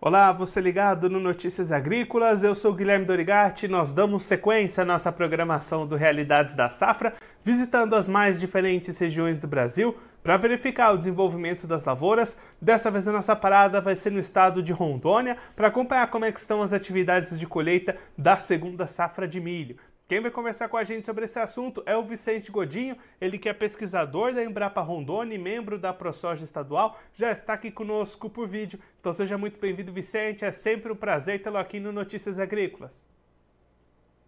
Olá, 0.00 0.30
você 0.30 0.60
ligado 0.60 1.10
no 1.10 1.18
Notícias 1.18 1.72
Agrícolas, 1.72 2.44
eu 2.44 2.54
sou 2.54 2.72
Guilherme 2.72 3.04
Dorigatti 3.04 3.66
nós 3.66 3.92
damos 3.92 4.22
sequência 4.22 4.82
à 4.82 4.86
nossa 4.86 5.10
programação 5.10 5.88
do 5.88 5.96
Realidades 5.96 6.54
da 6.54 6.70
Safra, 6.70 7.14
visitando 7.42 7.96
as 7.96 8.06
mais 8.06 8.38
diferentes 8.38 8.96
regiões 8.96 9.40
do 9.40 9.48
Brasil 9.48 9.96
para 10.22 10.36
verificar 10.36 10.92
o 10.92 10.98
desenvolvimento 10.98 11.66
das 11.66 11.84
lavouras. 11.84 12.38
Dessa 12.62 12.92
vez 12.92 13.08
a 13.08 13.12
nossa 13.12 13.34
parada 13.34 13.80
vai 13.80 13.96
ser 13.96 14.12
no 14.12 14.20
estado 14.20 14.62
de 14.62 14.72
Rondônia 14.72 15.36
para 15.56 15.66
acompanhar 15.66 16.08
como 16.08 16.24
é 16.24 16.30
estão 16.38 16.62
as 16.62 16.72
atividades 16.72 17.36
de 17.36 17.46
colheita 17.48 17.96
da 18.16 18.36
segunda 18.36 18.86
safra 18.86 19.26
de 19.26 19.40
milho. 19.40 19.78
Quem 20.08 20.22
vai 20.22 20.30
conversar 20.30 20.70
com 20.70 20.78
a 20.78 20.84
gente 20.84 21.04
sobre 21.04 21.26
esse 21.26 21.38
assunto 21.38 21.82
é 21.84 21.94
o 21.94 22.02
Vicente 22.02 22.50
Godinho, 22.50 22.96
ele 23.20 23.38
que 23.38 23.46
é 23.46 23.52
pesquisador 23.52 24.32
da 24.32 24.42
Embrapa 24.42 24.80
Rondônia 24.80 25.34
e 25.34 25.38
membro 25.38 25.78
da 25.78 25.92
ProSoja 25.92 26.42
Estadual, 26.42 26.98
já 27.12 27.30
está 27.30 27.52
aqui 27.52 27.70
conosco 27.70 28.30
por 28.30 28.48
vídeo. 28.48 28.80
Então 28.98 29.12
seja 29.12 29.36
muito 29.36 29.60
bem-vindo, 29.60 29.92
Vicente, 29.92 30.46
é 30.46 30.50
sempre 30.50 30.90
um 30.90 30.96
prazer 30.96 31.42
tê-lo 31.42 31.58
aqui 31.58 31.78
no 31.78 31.92
Notícias 31.92 32.38
Agrícolas. 32.38 33.06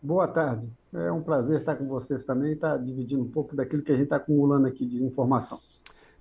Boa 0.03 0.29
tarde, 0.29 0.71
é 0.93 1.11
um 1.11 1.23
prazer 1.23 1.57
estar 1.57 1.77
com 1.77 1.87
vocês 1.87 2.25
também, 2.25 2.53
estar 2.53 2.77
dividindo 2.77 3.23
um 3.23 3.31
pouco 3.31 3.57
daquilo 3.57 3.83
que 3.83 3.91
a 3.91 3.95
gente 3.95 4.05
está 4.05 4.17
acumulando 4.17 4.67
aqui 4.67 4.85
de 4.85 5.03
informação. 5.03 5.59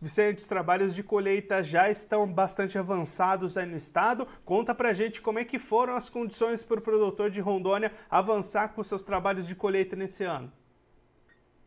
Vicente, 0.02 0.38
os 0.38 0.46
trabalhos 0.46 0.96
de 0.96 1.04
colheita 1.04 1.62
já 1.62 1.92
estão 1.92 2.26
bastante 2.26 2.78
avançados 2.78 3.58
aí 3.58 3.66
no 3.66 3.76
estado. 3.76 4.26
Conta 4.46 4.74
pra 4.74 4.94
gente 4.94 5.22
como 5.22 5.40
é 5.40 5.44
que 5.44 5.60
foram 5.60 5.94
as 5.94 6.10
condições 6.10 6.64
para 6.64 6.80
o 6.80 6.82
produtor 6.82 7.30
de 7.30 7.42
Rondônia 7.42 7.92
avançar 8.10 8.70
com 8.70 8.82
seus 8.82 9.04
trabalhos 9.04 9.46
de 9.46 9.56
colheita 9.56 9.98
nesse 9.98 10.24
ano. 10.24 10.50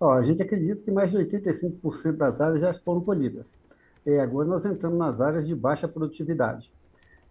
Ó, 0.00 0.10
a 0.14 0.22
gente 0.22 0.42
acredita 0.42 0.82
que 0.82 0.90
mais 0.90 1.10
de 1.10 1.18
85% 1.18 2.12
das 2.16 2.40
áreas 2.40 2.60
já 2.60 2.72
foram 2.72 3.02
colhidas. 3.02 3.54
E 4.06 4.18
agora 4.18 4.48
nós 4.48 4.64
entramos 4.64 4.98
nas 4.98 5.20
áreas 5.20 5.46
de 5.46 5.54
baixa 5.54 5.86
produtividade. 5.86 6.72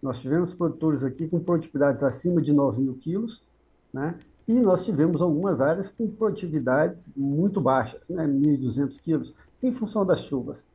Nós 0.00 0.20
tivemos 0.20 0.54
produtores 0.54 1.02
aqui 1.02 1.26
com 1.26 1.40
produtividades 1.40 2.04
acima 2.04 2.40
de 2.40 2.52
9 2.52 2.80
mil 2.80 2.94
quilos, 2.94 3.44
né? 3.92 4.16
E 4.46 4.54
nós 4.60 4.84
tivemos 4.84 5.20
algumas 5.20 5.60
áreas 5.60 5.88
com 5.88 6.08
produtividades 6.08 7.06
muito 7.16 7.60
baixas, 7.60 8.08
né? 8.08 8.24
1.200 8.24 9.00
quilos, 9.00 9.34
em 9.60 9.72
função 9.72 10.06
das 10.06 10.20
chuvas. 10.20 10.68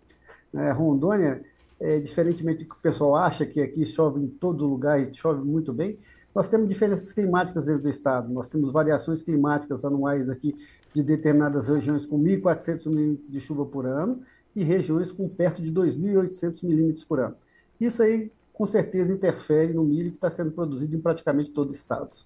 Né? 0.52 0.72
Rondônia, 0.72 1.42
é, 1.80 2.00
diferentemente 2.00 2.64
do 2.64 2.70
que 2.70 2.76
o 2.76 2.82
pessoal 2.82 3.16
acha, 3.16 3.46
que 3.46 3.62
aqui 3.62 3.86
chove 3.86 4.20
em 4.22 4.28
todo 4.28 4.66
lugar 4.66 5.00
e 5.00 5.14
chove 5.14 5.44
muito 5.44 5.72
bem, 5.72 5.98
nós 6.34 6.48
temos 6.48 6.70
diferenças 6.70 7.12
climáticas 7.12 7.66
dentro 7.66 7.82
do 7.82 7.90
estado. 7.90 8.32
Nós 8.32 8.48
temos 8.48 8.72
variações 8.72 9.24
climáticas 9.24 9.84
anuais 9.84 10.30
aqui 10.30 10.56
de 10.94 11.04
determinadas 11.04 11.68
regiões 11.68 12.06
com 12.06 12.22
1.400 12.22 12.88
milímetros 12.88 13.32
de 13.32 13.40
chuva 13.40 13.66
por 13.66 13.86
ano 13.86 14.22
e 14.56 14.64
regiões 14.64 15.12
com 15.12 15.28
perto 15.28 15.62
de 15.62 15.72
2.800 15.72 16.64
milímetros 16.64 17.04
por 17.04 17.20
ano. 17.20 17.36
Isso 17.80 18.02
aí, 18.02 18.32
com 18.54 18.66
certeza, 18.66 19.14
interfere 19.14 19.74
no 19.74 19.84
milho 19.84 20.12
que 20.12 20.18
está 20.18 20.30
sendo 20.30 20.52
produzido 20.52 20.96
em 20.96 21.00
praticamente 21.00 21.52
todo 21.52 21.70
o 21.70 21.74
estado. 21.74 22.18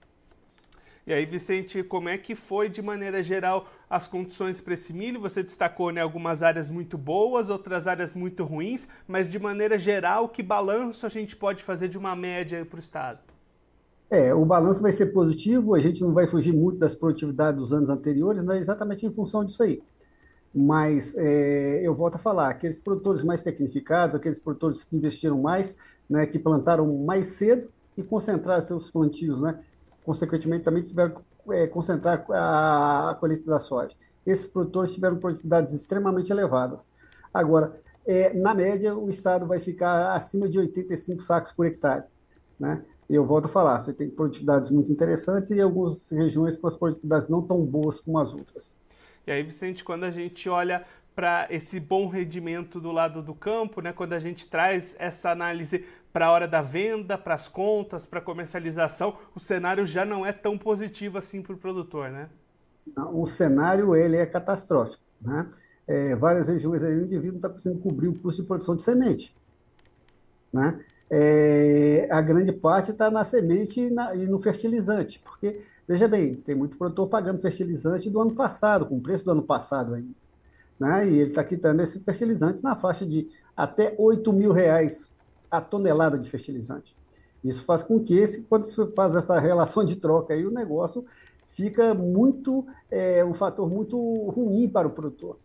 E 1.05 1.11
aí, 1.11 1.25
Vicente, 1.25 1.81
como 1.81 2.09
é 2.09 2.17
que 2.17 2.35
foi 2.35 2.69
de 2.69 2.81
maneira 2.81 3.23
geral 3.23 3.67
as 3.89 4.07
condições 4.07 4.61
para 4.61 4.75
esse 4.75 4.93
milho? 4.93 5.19
Você 5.19 5.41
destacou 5.41 5.91
né, 5.91 6.01
algumas 6.01 6.43
áreas 6.43 6.69
muito 6.69 6.95
boas, 6.97 7.49
outras 7.49 7.87
áreas 7.87 8.13
muito 8.13 8.43
ruins, 8.43 8.87
mas 9.07 9.31
de 9.31 9.39
maneira 9.39 9.79
geral, 9.79 10.29
que 10.29 10.43
balanço 10.43 11.05
a 11.05 11.09
gente 11.09 11.35
pode 11.35 11.63
fazer 11.63 11.87
de 11.87 11.97
uma 11.97 12.15
média 12.15 12.63
para 12.65 12.77
o 12.77 12.79
estado? 12.79 13.19
É, 14.11 14.33
o 14.33 14.45
balanço 14.45 14.81
vai 14.81 14.91
ser 14.91 15.07
positivo, 15.07 15.73
a 15.73 15.79
gente 15.79 16.01
não 16.01 16.13
vai 16.13 16.27
fugir 16.27 16.53
muito 16.53 16.77
das 16.77 16.93
produtividades 16.93 17.59
dos 17.59 17.73
anos 17.73 17.89
anteriores, 17.89 18.43
né, 18.43 18.59
exatamente 18.59 19.05
em 19.05 19.09
função 19.09 19.43
disso 19.43 19.63
aí. 19.63 19.81
Mas 20.53 21.15
é, 21.15 21.81
eu 21.81 21.95
volto 21.95 22.15
a 22.15 22.19
falar, 22.19 22.49
aqueles 22.49 22.77
produtores 22.77 23.23
mais 23.23 23.41
tecnificados, 23.41 24.15
aqueles 24.15 24.37
produtores 24.37 24.83
que 24.83 24.95
investiram 24.95 25.41
mais, 25.41 25.73
né, 26.09 26.27
que 26.27 26.37
plantaram 26.37 26.85
mais 26.97 27.27
cedo 27.27 27.69
e 27.97 28.03
concentraram 28.03 28.61
seus 28.61 28.91
plantios, 28.91 29.41
né, 29.41 29.57
consequentemente 30.03 30.63
também 30.63 30.83
tiveram 30.83 31.15
que 31.15 31.53
é, 31.53 31.67
concentrar 31.67 32.25
a, 32.31 33.11
a 33.11 33.15
colheita 33.15 33.45
da 33.45 33.59
soja. 33.59 33.95
Esses 34.25 34.45
produtores 34.45 34.91
tiveram 34.91 35.17
produtividades 35.17 35.73
extremamente 35.73 36.31
elevadas. 36.31 36.87
Agora, 37.33 37.79
é, 38.05 38.33
na 38.33 38.53
média, 38.53 38.95
o 38.95 39.09
Estado 39.09 39.45
vai 39.45 39.59
ficar 39.59 40.13
acima 40.13 40.49
de 40.49 40.59
85 40.59 41.21
sacos 41.21 41.51
por 41.51 41.65
hectare. 41.65 42.03
Né? 42.59 42.83
Eu 43.09 43.25
volto 43.25 43.45
a 43.45 43.49
falar, 43.49 43.79
você 43.79 43.93
tem 43.93 44.09
produtividades 44.09 44.69
muito 44.69 44.91
interessantes 44.91 45.51
e 45.51 45.59
algumas 45.59 46.09
regiões 46.09 46.57
com 46.57 46.67
as 46.67 46.75
produtividades 46.75 47.29
não 47.29 47.41
tão 47.41 47.63
boas 47.65 47.99
como 47.99 48.17
as 48.19 48.33
outras. 48.33 48.75
E 49.25 49.31
aí, 49.31 49.43
Vicente, 49.43 49.83
quando 49.83 50.03
a 50.03 50.11
gente 50.11 50.49
olha 50.49 50.83
para 51.21 51.45
esse 51.51 51.79
bom 51.79 52.07
rendimento 52.07 52.81
do 52.81 52.91
lado 52.91 53.21
do 53.21 53.35
campo, 53.35 53.79
né? 53.79 53.93
quando 53.93 54.13
a 54.13 54.19
gente 54.19 54.47
traz 54.47 54.95
essa 54.97 55.29
análise 55.29 55.85
para 56.11 56.25
a 56.25 56.31
hora 56.31 56.47
da 56.47 56.63
venda, 56.63 57.15
para 57.15 57.35
as 57.35 57.47
contas, 57.47 58.07
para 58.07 58.17
a 58.17 58.21
comercialização, 58.23 59.15
o 59.35 59.39
cenário 59.39 59.85
já 59.85 60.03
não 60.03 60.25
é 60.25 60.33
tão 60.33 60.57
positivo 60.57 61.19
assim 61.19 61.43
para 61.43 61.53
o 61.53 61.57
produtor, 61.59 62.09
né? 62.09 62.27
O 63.13 63.27
cenário 63.27 63.95
ele 63.95 64.17
é 64.17 64.25
catastrófico. 64.25 65.03
Né? 65.21 65.47
É, 65.87 66.15
várias 66.15 66.47
regiões 66.47 66.83
aí 66.83 66.95
o 66.95 67.03
indivíduo 67.03 67.33
não 67.33 67.37
está 67.37 67.49
conseguindo 67.49 67.83
cobrir 67.83 68.07
o 68.07 68.17
custo 68.17 68.41
de 68.41 68.47
produção 68.47 68.75
de 68.75 68.81
semente. 68.81 69.35
Né? 70.51 70.83
É, 71.07 72.07
a 72.09 72.19
grande 72.19 72.51
parte 72.51 72.89
está 72.89 73.11
na 73.11 73.23
semente 73.23 73.79
e, 73.79 73.91
na, 73.91 74.15
e, 74.15 74.25
no 74.25 74.39
fertilizante, 74.39 75.19
porque, 75.19 75.61
veja 75.87 76.07
bem, 76.07 76.33
tem 76.33 76.55
muito 76.55 76.77
produtor 76.77 77.07
pagando 77.09 77.39
fertilizante 77.39 78.09
do 78.09 78.19
ano 78.19 78.33
passado, 78.33 78.87
com 78.87 78.97
o 78.97 79.01
preço 79.01 79.23
do 79.23 79.29
ano 79.29 79.43
passado 79.43 79.93
ainda 79.93 80.19
né? 80.81 81.07
e 81.07 81.19
ele 81.19 81.29
está 81.29 81.43
quitando 81.43 81.79
esse 81.81 81.99
fertilizante 81.99 82.63
na 82.63 82.75
faixa 82.75 83.05
de 83.05 83.29
até 83.55 83.93
8 83.99 84.33
mil 84.33 84.51
reais 84.51 85.11
a 85.49 85.61
tonelada 85.61 86.17
de 86.17 86.27
fertilizante. 86.27 86.97
Isso 87.43 87.63
faz 87.63 87.83
com 87.83 87.99
que, 87.99 88.17
esse, 88.17 88.41
quando 88.41 88.63
você 88.63 88.87
faz 88.93 89.15
essa 89.15 89.39
relação 89.39 89.85
de 89.85 89.97
troca, 89.97 90.33
aí, 90.33 90.43
o 90.43 90.49
negócio 90.49 91.05
fica 91.49 91.93
muito, 91.93 92.65
é, 92.89 93.23
um 93.23 93.33
fator 93.33 93.69
muito 93.69 93.95
ruim 94.31 94.67
para 94.67 94.87
o 94.87 94.91
produtor. 94.91 95.37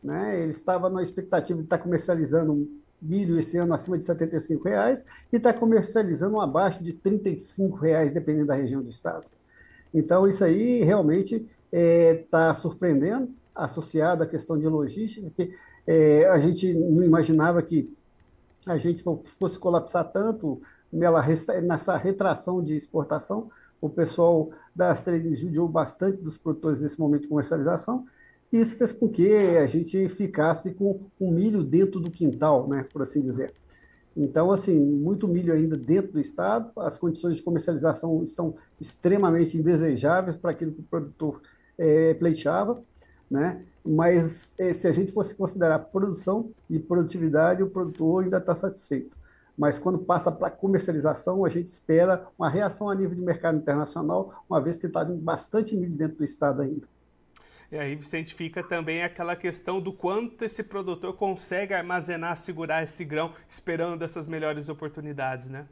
Né? 0.00 0.40
Ele 0.40 0.52
estava 0.52 0.88
na 0.88 1.02
expectativa 1.02 1.58
de 1.58 1.66
estar 1.66 1.78
comercializando 1.78 2.68
milho 3.02 3.40
esse 3.40 3.56
ano 3.56 3.74
acima 3.74 3.98
de 3.98 4.04
75 4.04 4.68
reais 4.68 5.04
e 5.32 5.36
está 5.36 5.52
comercializando 5.52 6.40
abaixo 6.40 6.84
de 6.84 6.92
R$ 6.92 7.36
reais, 7.80 8.12
dependendo 8.12 8.46
da 8.46 8.54
região 8.54 8.82
do 8.82 8.90
estado. 8.90 9.26
Então, 9.92 10.28
isso 10.28 10.44
aí 10.44 10.84
realmente 10.84 11.34
está 11.34 11.48
é, 11.72 12.14
tá 12.30 12.54
surpreendendo 12.54 13.34
associada 13.56 14.24
à 14.24 14.26
questão 14.26 14.58
de 14.58 14.66
logística, 14.66 15.30
que 15.34 15.52
é, 15.86 16.26
a 16.28 16.38
gente 16.38 16.72
não 16.74 17.02
imaginava 17.02 17.62
que 17.62 17.90
a 18.66 18.76
gente 18.76 19.02
fosse 19.02 19.58
colapsar 19.58 20.04
tanto 20.10 20.60
nessa 20.92 21.96
retração 21.96 22.62
de 22.62 22.76
exportação. 22.76 23.48
O 23.80 23.88
pessoal 23.88 24.50
das 24.74 25.04
trades 25.04 25.38
judiou 25.38 25.68
bastante 25.68 26.20
dos 26.22 26.36
produtores 26.36 26.80
nesse 26.80 26.98
momento 26.98 27.22
de 27.22 27.28
comercialização, 27.28 28.04
e 28.52 28.60
isso 28.60 28.76
fez 28.76 28.92
com 28.92 29.08
que 29.08 29.34
a 29.34 29.66
gente 29.66 30.08
ficasse 30.08 30.72
com 30.72 31.00
o 31.18 31.30
milho 31.30 31.62
dentro 31.62 32.00
do 32.00 32.10
quintal, 32.10 32.68
né, 32.68 32.86
por 32.92 33.02
assim 33.02 33.20
dizer. 33.20 33.54
Então, 34.16 34.50
assim, 34.50 34.74
muito 34.78 35.28
milho 35.28 35.52
ainda 35.52 35.76
dentro 35.76 36.12
do 36.12 36.20
estado, 36.20 36.70
as 36.80 36.96
condições 36.96 37.36
de 37.36 37.42
comercialização 37.42 38.22
estão 38.22 38.54
extremamente 38.80 39.58
indesejáveis 39.58 40.36
para 40.36 40.52
aquilo 40.52 40.72
que 40.72 40.80
o 40.80 40.84
produtor 40.84 41.42
é, 41.76 42.14
pleiteava 42.14 42.82
né? 43.30 43.62
Mas 43.84 44.52
eh, 44.58 44.72
se 44.72 44.86
a 44.86 44.92
gente 44.92 45.12
fosse 45.12 45.34
considerar 45.34 45.78
produção 45.78 46.50
e 46.68 46.78
produtividade, 46.78 47.62
o 47.62 47.70
produtor 47.70 48.24
ainda 48.24 48.38
está 48.38 48.54
satisfeito. 48.54 49.16
Mas 49.56 49.78
quando 49.78 49.98
passa 49.98 50.30
para 50.30 50.50
comercialização, 50.50 51.44
a 51.44 51.48
gente 51.48 51.68
espera 51.68 52.26
uma 52.38 52.48
reação 52.48 52.90
a 52.90 52.94
nível 52.94 53.14
de 53.14 53.22
mercado 53.22 53.56
internacional, 53.56 54.44
uma 54.48 54.60
vez 54.60 54.76
que 54.76 54.86
está 54.86 55.04
bastante 55.04 55.74
milho 55.74 55.94
dentro 55.94 56.18
do 56.18 56.24
estado 56.24 56.60
ainda. 56.60 56.86
E 57.72 57.76
aí, 57.76 57.96
Vicente, 57.96 58.34
fica 58.34 58.62
também 58.62 59.02
aquela 59.02 59.34
questão 59.34 59.80
do 59.80 59.92
quanto 59.92 60.44
esse 60.44 60.62
produtor 60.62 61.14
consegue 61.14 61.74
armazenar, 61.74 62.36
segurar 62.36 62.82
esse 62.84 63.04
grão, 63.04 63.32
esperando 63.48 64.02
essas 64.04 64.26
melhores 64.26 64.68
oportunidades, 64.68 65.48
né? 65.48 65.66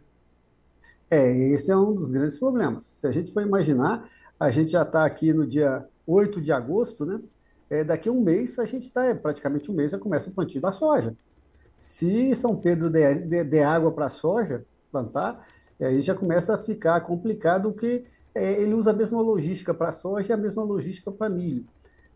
É, 1.09 1.31
esse 1.53 1.71
é 1.71 1.77
um 1.77 1.95
dos 1.95 2.11
grandes 2.11 2.37
problemas. 2.37 2.85
Se 2.97 3.07
a 3.07 3.13
gente 3.13 3.33
for 3.33 3.43
imaginar, 3.43 4.09
a 4.41 4.51
gente 4.51 4.73
já 4.73 4.83
está 4.83 5.05
aqui 5.05 5.33
no 5.33 5.47
dia 5.47 5.87
8 6.07 6.41
de 6.41 6.51
agosto, 6.51 7.07
né? 7.07 7.21
É, 7.75 7.85
daqui 7.85 8.09
a 8.09 8.13
um 8.13 8.21
mês 8.21 8.59
a 8.59 8.65
gente 8.65 8.85
está, 8.85 9.05
é, 9.05 9.15
praticamente 9.15 9.71
um 9.71 9.75
mês, 9.75 9.91
já 9.91 9.99
começa 9.99 10.31
o 10.31 10.33
plantio 10.33 10.61
da 10.61 10.71
soja. 10.71 11.15
Se 11.77 12.35
São 12.37 12.55
Pedro 12.55 12.89
der, 12.89 13.27
der, 13.27 13.45
der 13.45 13.65
água 13.65 13.91
para 13.91 14.07
a 14.07 14.11
soja 14.11 14.65
plantar, 14.93 15.45
aí 15.81 15.99
já 16.01 16.15
começa 16.15 16.55
a 16.55 16.59
ficar 16.59 17.01
complicado, 17.01 17.73
que 17.73 18.05
é, 18.33 18.53
ele 18.53 18.75
usa 18.75 18.91
a 18.91 18.95
mesma 18.95 19.21
logística 19.21 19.75
para 19.75 19.93
soja 19.93 20.33
e 20.33 20.33
a 20.33 20.37
mesma 20.37 20.63
logística 20.63 21.11
para 21.11 21.29
milho. 21.29 21.65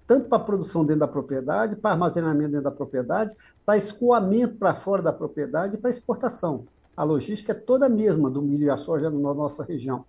Tanto 0.06 0.28
para 0.28 0.38
produção 0.38 0.84
dentro 0.84 1.00
da 1.00 1.08
propriedade, 1.08 1.76
para 1.76 1.90
armazenamento 1.90 2.50
dentro 2.50 2.64
da 2.64 2.70
propriedade, 2.70 3.34
para 3.66 3.76
escoamento 3.76 4.54
para 4.54 4.75
fora 4.75 5.02
da 5.02 5.12
propriedade 5.12 5.75
e 5.75 5.78
para 5.78 5.90
exportação. 5.90 6.66
A 6.96 7.04
logística 7.04 7.52
é 7.52 7.54
toda 7.54 7.87
a 7.87 7.90
mesma 7.90 8.31
do 8.31 8.40
milho 8.40 8.64
e 8.64 8.70
a 8.70 8.76
soja 8.76 9.11
na 9.11 9.34
nossa 9.34 9.64
região. 9.64 10.04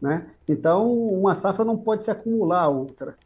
Né? 0.00 0.26
Então, 0.46 0.92
uma 0.92 1.34
safra 1.34 1.64
não 1.64 1.76
pode 1.76 2.04
se 2.04 2.10
acumular 2.10 2.62
a 2.62 2.68
outra. 2.68 3.16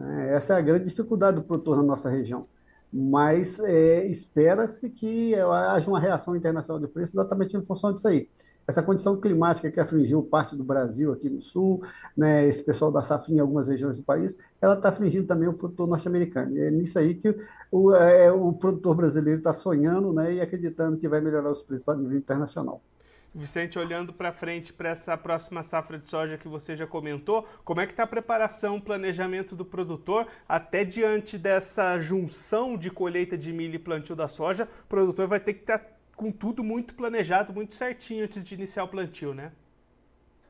Né? 0.00 0.34
Essa 0.34 0.54
é 0.54 0.56
a 0.56 0.60
grande 0.62 0.86
dificuldade 0.86 1.36
do 1.36 1.42
produtor 1.42 1.76
na 1.76 1.82
nossa 1.82 2.08
região. 2.08 2.46
mas 2.92 3.60
é, 3.60 4.06
espera-se 4.06 4.90
que 4.90 5.34
haja 5.36 5.88
uma 5.88 6.00
reação 6.00 6.34
internacional 6.34 6.80
de 6.80 6.88
preço 6.88 7.12
exatamente 7.14 7.56
em 7.56 7.62
função 7.62 7.92
disso 7.92 8.08
aí. 8.08 8.28
Essa 8.66 8.82
condição 8.82 9.20
climática 9.20 9.70
que 9.70 9.78
afligiu 9.80 10.22
parte 10.22 10.56
do 10.56 10.64
Brasil 10.64 11.12
aqui 11.12 11.28
no 11.30 11.40
sul, 11.40 11.82
né, 12.16 12.46
esse 12.48 12.62
pessoal 12.62 12.90
da 12.90 13.02
safra 13.02 13.32
em 13.32 13.38
algumas 13.40 13.68
regiões 13.68 13.96
do 13.96 14.02
país, 14.02 14.36
ela 14.60 14.74
está 14.74 14.88
afligindo 14.88 15.26
também 15.26 15.48
o 15.48 15.54
produtor 15.54 15.86
norte-americano. 15.88 16.56
É 16.58 16.70
nisso 16.70 16.98
aí 16.98 17.14
que 17.14 17.34
o, 17.70 17.92
é, 17.94 18.32
o 18.32 18.52
produtor 18.52 18.96
brasileiro 18.96 19.38
está 19.38 19.52
sonhando 19.54 20.12
né, 20.12 20.34
e 20.34 20.40
acreditando 20.40 20.96
que 20.96 21.08
vai 21.08 21.20
melhorar 21.20 21.50
os 21.50 21.62
preços 21.62 21.88
a 21.88 21.96
nível 21.96 22.18
internacional. 22.18 22.82
Vicente, 23.32 23.78
olhando 23.78 24.12
para 24.12 24.32
frente 24.32 24.72
para 24.72 24.88
essa 24.88 25.16
próxima 25.16 25.62
safra 25.62 25.96
de 25.98 26.08
soja 26.08 26.36
que 26.36 26.48
você 26.48 26.74
já 26.74 26.84
comentou, 26.84 27.46
como 27.64 27.80
é 27.80 27.86
que 27.86 27.92
está 27.92 28.02
a 28.02 28.06
preparação, 28.06 28.76
o 28.76 28.82
planejamento 28.82 29.54
do 29.54 29.64
produtor 29.64 30.26
até 30.48 30.84
diante 30.84 31.38
dessa 31.38 31.96
junção 31.98 32.76
de 32.76 32.90
colheita 32.90 33.38
de 33.38 33.52
milho 33.52 33.76
e 33.76 33.78
plantio 33.78 34.16
da 34.16 34.26
soja? 34.26 34.68
O 34.84 34.88
produtor 34.88 35.28
vai 35.28 35.38
ter 35.38 35.54
que 35.54 35.60
estar 35.60 35.78
tá 35.78 35.86
com 36.16 36.32
tudo 36.32 36.64
muito 36.64 36.94
planejado, 36.94 37.52
muito 37.52 37.74
certinho 37.74 38.24
antes 38.24 38.42
de 38.42 38.54
iniciar 38.54 38.82
o 38.84 38.88
plantio, 38.88 39.32
né? 39.32 39.52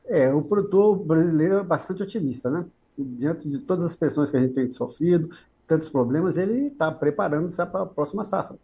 É, 0.05 0.33
o 0.33 0.41
produtor 0.41 0.97
brasileiro 0.97 1.59
é 1.59 1.63
bastante 1.63 2.01
otimista, 2.01 2.49
né? 2.49 2.65
Diante 2.97 3.47
de 3.47 3.59
todas 3.59 3.85
as 3.85 3.95
pressões 3.95 4.31
que 4.31 4.37
a 4.37 4.41
gente 4.41 4.55
tem 4.55 4.69
sofrido, 4.71 5.29
tantos 5.67 5.87
problemas, 5.87 6.35
ele 6.35 6.67
está 6.67 6.91
preparando-se 6.91 7.63
para 7.67 7.83
a 7.83 7.85
próxima 7.85 8.23
safra. 8.23 8.57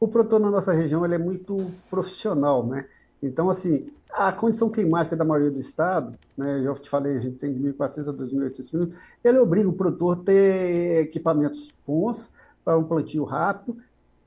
O 0.00 0.08
produtor 0.08 0.40
na 0.40 0.50
nossa 0.50 0.72
região 0.72 1.04
ele 1.04 1.14
é 1.14 1.18
muito 1.18 1.70
profissional, 1.90 2.66
né? 2.66 2.88
Então, 3.22 3.50
assim, 3.50 3.90
a 4.10 4.32
condição 4.32 4.70
climática 4.70 5.16
da 5.16 5.24
maioria 5.24 5.50
do 5.50 5.60
estado, 5.60 6.16
né, 6.36 6.58
eu 6.58 6.64
já 6.64 6.74
te 6.74 6.88
falei, 6.88 7.16
a 7.16 7.20
gente 7.20 7.36
tem 7.36 7.52
de 7.52 7.60
1.400 7.60 8.08
a 8.08 8.12
2.800 8.12 8.72
minutos, 8.72 8.98
ele 9.24 9.38
obriga 9.38 9.68
o 9.68 9.72
produtor 9.72 10.18
a 10.18 10.24
ter 10.24 11.00
equipamentos 11.02 11.72
bons 11.86 12.32
para 12.64 12.78
um 12.78 12.84
plantio 12.84 13.24
rápido, 13.24 13.76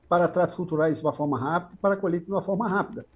para 0.08 0.28
tratos 0.28 0.54
culturais 0.54 0.98
de 0.98 1.04
uma 1.04 1.12
forma 1.12 1.38
rápida, 1.38 1.78
para 1.80 1.96
colheita 1.96 2.26
de 2.26 2.32
uma 2.32 2.42
forma 2.42 2.68
rápida. 2.68 3.06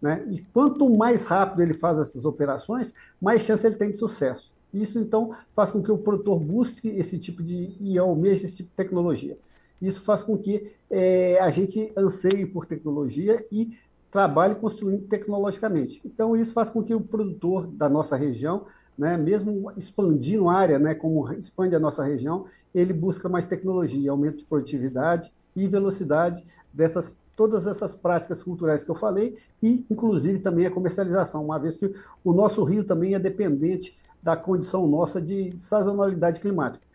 Né? 0.00 0.24
E 0.30 0.42
quanto 0.52 0.88
mais 0.90 1.24
rápido 1.24 1.62
ele 1.62 1.74
faz 1.74 1.98
essas 1.98 2.24
operações, 2.24 2.92
mais 3.20 3.42
chance 3.42 3.66
ele 3.66 3.76
tem 3.76 3.90
de 3.90 3.96
sucesso. 3.96 4.52
Isso, 4.74 4.98
então, 4.98 5.34
faz 5.54 5.70
com 5.70 5.82
que 5.82 5.92
o 5.92 5.98
produtor 5.98 6.40
busque 6.40 6.88
esse 6.88 7.18
tipo 7.18 7.42
de, 7.42 7.76
e 7.78 7.98
almeje 7.98 8.44
esse 8.44 8.56
tipo 8.56 8.70
de 8.70 8.74
tecnologia. 8.74 9.38
Isso 9.80 10.00
faz 10.00 10.22
com 10.22 10.36
que 10.38 10.72
é, 10.90 11.38
a 11.40 11.50
gente 11.50 11.92
anseie 11.96 12.46
por 12.46 12.66
tecnologia 12.66 13.44
e 13.50 13.76
trabalhe 14.12 14.54
construindo 14.54 15.08
tecnologicamente. 15.08 16.02
Então, 16.04 16.36
isso 16.36 16.52
faz 16.52 16.68
com 16.68 16.82
que 16.82 16.94
o 16.94 17.00
produtor 17.00 17.66
da 17.66 17.88
nossa 17.88 18.14
região, 18.14 18.66
né, 18.96 19.16
mesmo 19.16 19.72
expandindo 19.74 20.50
a 20.50 20.54
área, 20.54 20.78
né, 20.78 20.94
como 20.94 21.32
expande 21.32 21.74
a 21.74 21.80
nossa 21.80 22.04
região, 22.04 22.44
ele 22.74 22.92
busca 22.92 23.26
mais 23.26 23.46
tecnologia, 23.46 24.10
aumento 24.10 24.36
de 24.36 24.44
produtividade 24.44 25.32
e 25.56 25.66
velocidade 25.66 26.44
dessas 26.72 27.16
todas 27.34 27.66
essas 27.66 27.94
práticas 27.94 28.42
culturais 28.42 28.84
que 28.84 28.90
eu 28.90 28.94
falei 28.94 29.38
e, 29.62 29.86
inclusive, 29.90 30.38
também 30.38 30.66
a 30.66 30.70
comercialização, 30.70 31.42
uma 31.42 31.58
vez 31.58 31.76
que 31.78 31.90
o 32.22 32.32
nosso 32.34 32.62
rio 32.62 32.84
também 32.84 33.14
é 33.14 33.18
dependente 33.18 33.98
da 34.22 34.36
condição 34.36 34.86
nossa 34.86 35.20
de 35.20 35.58
sazonalidade 35.58 36.38
climática 36.40 36.86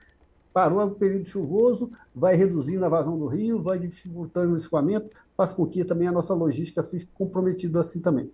parou 0.58 0.84
o 0.84 0.90
período 0.90 1.24
chuvoso, 1.28 1.92
vai 2.16 2.36
reduzindo 2.36 2.84
a 2.84 2.90
vazão 2.90 3.16
do 3.16 3.28
rio, 3.28 3.62
vai 3.62 3.78
dificultando 3.78 4.54
o 4.54 4.58
escoamento, 4.58 5.08
faz 5.38 5.54
com 5.54 5.68
que 5.68 5.86
também 5.86 6.08
a 6.08 6.12
nossa 6.12 6.34
logística 6.34 6.84
fique 6.84 7.08
comprometida 7.14 7.80
assim 7.80 8.02
também. 8.02 8.32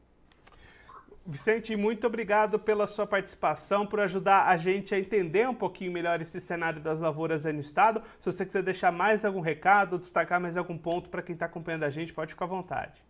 Vicente, 1.25 1.75
muito 1.75 2.05
obrigado 2.05 2.59
pela 2.59 2.85
sua 2.85 3.07
participação, 3.07 3.85
por 3.85 4.00
ajudar 4.01 4.47
a 4.47 4.57
gente 4.57 4.94
a 4.94 5.00
entender 5.00 5.47
um 5.47 5.53
pouquinho 5.53 5.91
melhor 5.91 6.19
esse 6.21 6.39
cenário 6.39 6.81
das 6.81 7.00
lavouras 7.00 7.45
aí 7.45 7.53
no 7.53 7.61
estado. 7.61 8.01
Se 8.19 8.29
você 8.29 8.45
quiser 8.45 8.61
deixar 8.61 8.91
mais 8.91 9.23
algum 9.23 9.39
recado, 9.39 9.97
destacar 9.97 10.41
mais 10.41 10.57
algum 10.57 10.77
ponto 10.77 11.09
para 11.09 11.21
quem 11.21 11.33
está 11.33 11.45
acompanhando 11.45 11.83
a 11.83 11.89
gente, 11.89 12.13
pode 12.13 12.33
ficar 12.33 12.45
à 12.45 12.50
vontade. 12.50 13.01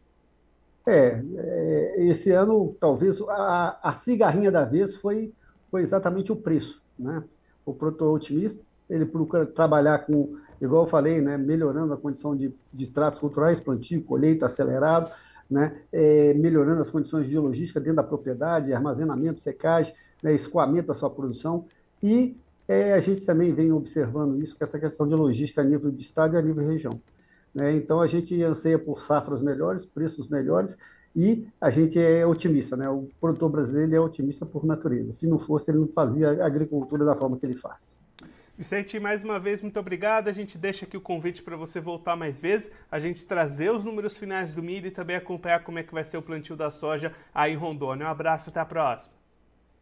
É, 0.85 1.23
é 1.37 2.05
esse 2.05 2.29
ano, 2.29 2.75
talvez, 2.79 3.19
a, 3.21 3.79
a 3.81 3.93
cigarrinha 3.95 4.51
da 4.51 4.63
vez 4.63 4.95
foi, 4.95 5.33
foi 5.71 5.81
exatamente 5.81 6.31
o 6.31 6.35
preço. 6.35 6.83
Né? 6.99 7.23
O 7.65 7.73
produtor 7.73 8.13
otimista 8.13 8.63
ele 8.89 9.05
procura 9.05 9.45
trabalhar 9.45 9.99
com, 9.99 10.35
igual 10.61 10.83
eu 10.83 10.87
falei, 10.87 11.21
né, 11.21 11.37
melhorando 11.37 11.93
a 11.93 11.97
condição 11.97 12.35
de, 12.35 12.53
de 12.71 12.87
tratos 12.87 13.19
culturais, 13.19 13.59
plantio, 13.59 14.03
colheita 14.03 14.45
acelerado, 14.45 15.11
né, 15.49 15.81
é, 15.91 16.33
melhorando 16.33 16.81
as 16.81 16.89
condições 16.89 17.27
de 17.27 17.37
logística 17.37 17.79
dentro 17.79 17.97
da 17.97 18.03
propriedade, 18.03 18.73
armazenamento, 18.73 19.41
secagem, 19.41 19.93
né, 20.21 20.33
escoamento 20.33 20.87
da 20.87 20.93
sua 20.93 21.09
produção. 21.09 21.65
E 22.01 22.35
é, 22.67 22.93
a 22.93 22.99
gente 22.99 23.25
também 23.25 23.53
vem 23.53 23.71
observando 23.71 24.41
isso, 24.41 24.57
com 24.57 24.63
essa 24.63 24.79
questão 24.79 25.07
de 25.07 25.13
logística 25.13 25.61
a 25.61 25.63
nível 25.63 25.91
de 25.91 26.01
estado 26.01 26.35
e 26.35 26.37
a 26.37 26.41
nível 26.41 26.65
região. 26.65 26.99
Né? 27.53 27.75
Então, 27.75 28.01
a 28.01 28.07
gente 28.07 28.41
anseia 28.41 28.79
por 28.79 28.99
safras 28.99 29.41
melhores, 29.41 29.85
preços 29.85 30.27
melhores, 30.27 30.77
e 31.15 31.45
a 31.61 31.69
gente 31.69 31.99
é 31.99 32.25
otimista. 32.25 32.75
Né? 32.75 32.89
O 32.89 33.07
produtor 33.21 33.49
brasileiro 33.49 33.93
é 33.93 33.99
otimista 33.99 34.45
por 34.45 34.65
natureza. 34.65 35.11
Se 35.11 35.27
não 35.27 35.37
fosse, 35.37 35.69
ele 35.69 35.79
não 35.79 35.87
fazia 35.87 36.43
agricultura 36.43 37.05
da 37.05 37.15
forma 37.15 37.37
que 37.37 37.45
ele 37.45 37.55
faz. 37.55 37.95
Vicente, 38.55 38.99
mais 38.99 39.23
uma 39.23 39.39
vez, 39.39 39.63
muito 39.63 39.79
obrigado. 39.79 40.27
A 40.27 40.31
gente 40.31 40.59
deixa 40.59 40.85
aqui 40.85 40.95
o 40.95 41.01
convite 41.01 41.41
para 41.41 41.57
você 41.57 41.79
voltar 41.79 42.15
mais 42.15 42.39
vezes, 42.39 42.71
a 42.91 42.99
gente 42.99 43.25
trazer 43.25 43.71
os 43.71 43.83
números 43.83 44.15
finais 44.15 44.53
do 44.53 44.61
milho 44.61 44.85
e 44.85 44.91
também 44.91 45.15
acompanhar 45.15 45.63
como 45.63 45.79
é 45.79 45.83
que 45.83 45.93
vai 45.93 46.03
ser 46.03 46.17
o 46.17 46.21
plantio 46.21 46.55
da 46.55 46.69
soja 46.69 47.11
aí 47.33 47.53
em 47.53 47.55
Rondônia. 47.55 48.05
Um 48.05 48.09
abraço, 48.09 48.51
até 48.51 48.59
a 48.59 48.65
próxima. 48.65 49.15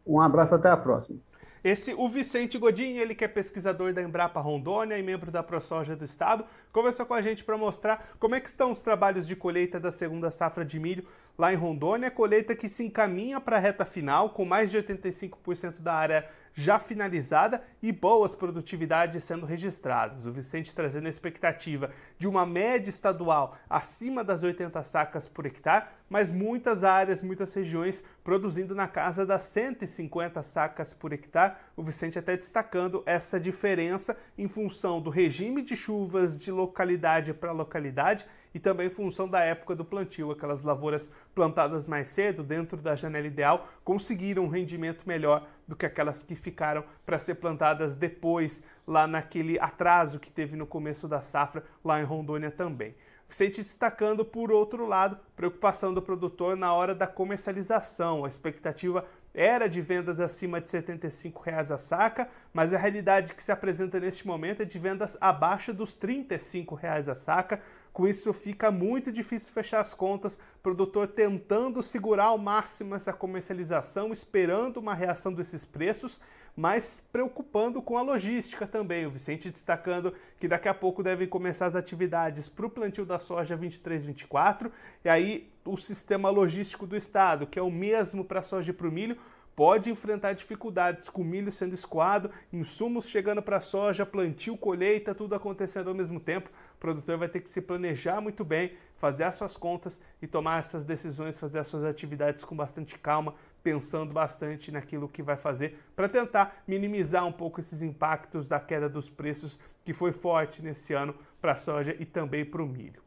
Um 0.06 0.18
abraço, 0.18 0.54
até 0.54 0.70
a 0.70 0.76
próxima. 0.76 1.20
Esse, 1.62 1.92
o 1.94 2.08
Vicente 2.08 2.58
Godinho, 2.58 3.00
ele 3.00 3.14
que 3.14 3.24
é 3.24 3.28
pesquisador 3.28 3.92
da 3.92 4.02
Embrapa 4.02 4.40
Rondônia 4.40 4.98
e 4.98 5.02
membro 5.02 5.30
da 5.30 5.42
ProSoja 5.42 5.94
do 5.94 6.04
Estado, 6.04 6.44
conversou 6.72 7.06
com 7.06 7.14
a 7.14 7.20
gente 7.20 7.44
para 7.44 7.56
mostrar 7.56 8.14
como 8.18 8.34
é 8.34 8.40
que 8.40 8.48
estão 8.48 8.72
os 8.72 8.82
trabalhos 8.82 9.28
de 9.28 9.36
colheita 9.36 9.78
da 9.78 9.92
segunda 9.92 10.28
safra 10.30 10.64
de 10.64 10.80
milho 10.80 11.06
lá 11.36 11.52
em 11.52 11.56
Rondônia, 11.56 12.10
colheita 12.10 12.54
que 12.54 12.68
se 12.68 12.84
encaminha 12.84 13.40
para 13.40 13.56
a 13.56 13.60
reta 13.60 13.84
final, 13.84 14.30
com 14.30 14.44
mais 14.44 14.70
de 14.70 14.78
85% 14.78 15.80
da 15.80 15.94
área 15.94 16.28
já 16.54 16.78
finalizada 16.78 17.62
e 17.82 17.90
boas 17.90 18.34
produtividades 18.34 19.24
sendo 19.24 19.46
registradas. 19.46 20.26
O 20.26 20.32
Vicente 20.32 20.74
trazendo 20.74 21.06
a 21.06 21.10
expectativa 21.10 21.90
de 22.18 22.28
uma 22.28 22.44
média 22.44 22.90
estadual 22.90 23.56
acima 23.68 24.22
das 24.22 24.42
80 24.42 24.82
sacas 24.82 25.26
por 25.26 25.46
hectare, 25.46 25.86
mas 26.08 26.30
muitas 26.30 26.84
áreas, 26.84 27.22
muitas 27.22 27.54
regiões 27.54 28.04
produzindo 28.22 28.74
na 28.74 28.86
casa 28.86 29.24
das 29.24 29.44
150 29.44 30.42
sacas 30.42 30.92
por 30.92 31.12
hectare. 31.12 31.54
O 31.74 31.82
Vicente 31.82 32.18
até 32.18 32.36
destacando 32.36 33.02
essa 33.06 33.40
diferença 33.40 34.16
em 34.36 34.46
função 34.46 35.00
do 35.00 35.08
regime 35.08 35.62
de 35.62 35.74
chuvas 35.74 36.36
de 36.36 36.52
localidade 36.52 37.32
para 37.32 37.52
localidade 37.52 38.26
e 38.54 38.60
também 38.60 38.86
em 38.86 38.90
função 38.90 39.28
da 39.28 39.40
época 39.40 39.74
do 39.74 39.84
plantio. 39.84 40.30
Aquelas 40.30 40.62
lavouras 40.62 41.10
plantadas 41.34 41.86
mais 41.86 42.08
cedo, 42.08 42.42
dentro 42.42 42.76
da 42.76 42.94
janela 42.94 43.26
ideal, 43.26 43.68
conseguiram 43.84 44.44
um 44.44 44.48
rendimento 44.48 45.06
melhor 45.06 45.46
do 45.66 45.76
que 45.76 45.86
aquelas 45.86 46.22
que 46.22 46.34
ficaram 46.34 46.84
para 47.06 47.18
ser 47.18 47.36
plantadas 47.36 47.94
depois, 47.94 48.62
lá 48.86 49.06
naquele 49.06 49.58
atraso 49.58 50.18
que 50.18 50.30
teve 50.30 50.56
no 50.56 50.66
começo 50.66 51.08
da 51.08 51.20
safra, 51.20 51.64
lá 51.84 52.00
em 52.00 52.04
Rondônia 52.04 52.50
também. 52.50 52.94
Vicente 53.32 53.62
destacando, 53.62 54.26
por 54.26 54.52
outro 54.52 54.86
lado, 54.86 55.18
preocupação 55.34 55.94
do 55.94 56.02
produtor 56.02 56.54
na 56.54 56.74
hora 56.74 56.94
da 56.94 57.06
comercialização. 57.06 58.26
A 58.26 58.28
expectativa 58.28 59.06
era 59.32 59.66
de 59.66 59.80
vendas 59.80 60.20
acima 60.20 60.60
de 60.60 60.68
75 60.68 61.42
reais 61.42 61.70
a 61.70 61.78
saca, 61.78 62.28
mas 62.52 62.74
a 62.74 62.78
realidade 62.78 63.32
que 63.32 63.42
se 63.42 63.50
apresenta 63.50 63.98
neste 63.98 64.26
momento 64.26 64.60
é 64.60 64.66
de 64.66 64.78
vendas 64.78 65.16
abaixo 65.18 65.72
dos 65.72 65.94
35 65.94 66.74
reais 66.74 67.08
a 67.08 67.14
saca, 67.14 67.58
com 67.92 68.08
isso 68.08 68.32
fica 68.32 68.70
muito 68.70 69.12
difícil 69.12 69.52
fechar 69.52 69.80
as 69.80 69.92
contas, 69.92 70.38
produtor 70.62 71.08
tentando 71.08 71.82
segurar 71.82 72.26
ao 72.26 72.38
máximo 72.38 72.94
essa 72.94 73.12
comercialização, 73.12 74.12
esperando 74.12 74.78
uma 74.78 74.94
reação 74.94 75.32
desses 75.32 75.64
preços, 75.64 76.18
mas 76.56 77.02
preocupando 77.12 77.82
com 77.82 77.98
a 77.98 78.02
logística 78.02 78.66
também. 78.66 79.06
O 79.06 79.10
Vicente 79.10 79.50
destacando 79.50 80.14
que 80.38 80.48
daqui 80.48 80.68
a 80.68 80.74
pouco 80.74 81.02
devem 81.02 81.28
começar 81.28 81.66
as 81.66 81.74
atividades 81.74 82.48
para 82.48 82.66
o 82.66 82.70
plantio 82.70 83.04
da 83.04 83.18
soja 83.18 83.56
23-24, 83.56 84.70
e 85.04 85.08
aí 85.08 85.50
o 85.64 85.76
sistema 85.76 86.30
logístico 86.30 86.86
do 86.86 86.96
estado, 86.96 87.46
que 87.46 87.58
é 87.58 87.62
o 87.62 87.70
mesmo 87.70 88.24
para 88.24 88.40
a 88.40 88.42
soja 88.42 88.70
e 88.70 88.74
para 88.74 88.88
o 88.88 88.92
milho, 88.92 89.18
pode 89.54 89.90
enfrentar 89.90 90.32
dificuldades 90.32 91.08
com 91.08 91.22
milho 91.22 91.52
sendo 91.52 91.74
escoado, 91.74 92.30
insumos 92.52 93.08
chegando 93.08 93.42
para 93.42 93.58
a 93.58 93.60
soja, 93.60 94.06
plantio, 94.06 94.56
colheita, 94.56 95.14
tudo 95.14 95.34
acontecendo 95.34 95.88
ao 95.88 95.94
mesmo 95.94 96.18
tempo. 96.18 96.50
O 96.74 96.78
produtor 96.78 97.18
vai 97.18 97.28
ter 97.28 97.40
que 97.40 97.48
se 97.48 97.60
planejar 97.60 98.20
muito 98.20 98.44
bem, 98.44 98.72
fazer 98.96 99.24
as 99.24 99.36
suas 99.36 99.56
contas 99.56 100.00
e 100.20 100.26
tomar 100.26 100.58
essas 100.58 100.84
decisões, 100.84 101.38
fazer 101.38 101.58
as 101.58 101.66
suas 101.66 101.84
atividades 101.84 102.44
com 102.44 102.56
bastante 102.56 102.98
calma, 102.98 103.34
pensando 103.62 104.12
bastante 104.12 104.72
naquilo 104.72 105.08
que 105.08 105.22
vai 105.22 105.36
fazer 105.36 105.78
para 105.94 106.08
tentar 106.08 106.62
minimizar 106.66 107.26
um 107.26 107.32
pouco 107.32 107.60
esses 107.60 107.82
impactos 107.82 108.48
da 108.48 108.58
queda 108.58 108.88
dos 108.88 109.08
preços 109.08 109.58
que 109.84 109.92
foi 109.92 110.12
forte 110.12 110.62
nesse 110.62 110.92
ano 110.92 111.14
para 111.40 111.52
a 111.52 111.56
soja 111.56 111.96
e 111.98 112.04
também 112.04 112.44
para 112.44 112.62
o 112.62 112.66
milho. 112.66 113.02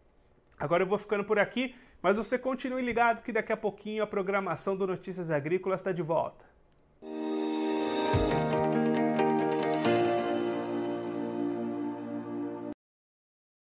Agora 0.57 0.83
eu 0.83 0.87
vou 0.87 0.97
ficando 0.97 1.23
por 1.23 1.37
aqui. 1.37 1.75
Mas 2.01 2.17
você 2.17 2.37
continue 2.37 2.81
ligado 2.81 3.21
que 3.21 3.31
daqui 3.31 3.51
a 3.51 3.57
pouquinho 3.57 4.03
a 4.03 4.07
programação 4.07 4.75
do 4.75 4.85
Notícias 4.85 5.31
Agrícolas 5.31 5.79
está 5.79 5.91
de 5.91 6.01
volta. 6.01 6.54